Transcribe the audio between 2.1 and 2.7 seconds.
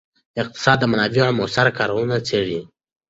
څیړي.